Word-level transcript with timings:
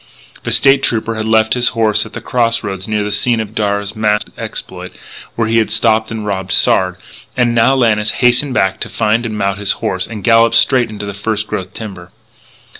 The 0.41 0.51
State 0.51 0.81
Trooper 0.81 1.13
had 1.13 1.27
left 1.27 1.53
his 1.53 1.67
horse 1.77 2.07
at 2.07 2.13
the 2.13 2.21
cross 2.21 2.63
roads 2.63 2.87
near 2.87 3.03
the 3.03 3.11
scene 3.11 3.39
of 3.39 3.53
Darragh's 3.53 3.95
masked 3.95 4.31
exploit, 4.35 4.89
where 5.35 5.47
he 5.47 5.59
had 5.59 5.69
stopped 5.69 6.09
and 6.09 6.25
robbed 6.25 6.51
Sard 6.53 6.95
and 7.37 7.53
now 7.53 7.75
Lannis 7.75 8.09
hastened 8.09 8.55
back 8.55 8.79
to 8.79 8.89
find 8.89 9.27
and 9.27 9.37
mount 9.37 9.59
his 9.59 9.73
horse, 9.73 10.07
and 10.07 10.23
gallop 10.23 10.55
straight 10.55 10.89
into 10.89 11.05
the 11.05 11.13
first 11.13 11.45
growth 11.45 11.75
timber. 11.75 12.11